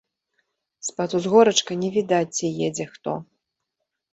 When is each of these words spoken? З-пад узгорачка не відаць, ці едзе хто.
З-пад 0.87 1.09
узгорачка 1.19 1.77
не 1.83 1.89
відаць, 1.99 2.33
ці 2.41 2.51
едзе 2.69 2.85
хто. 2.95 3.15